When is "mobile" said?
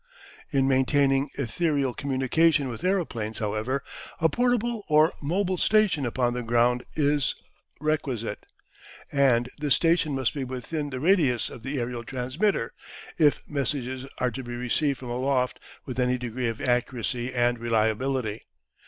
5.21-5.59